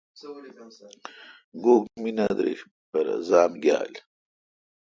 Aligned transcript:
گوگھ 1.63 1.89
میدریش 2.01 2.59
،پرہ 2.89 3.15
زام 3.27 3.51
گیال 3.63 3.93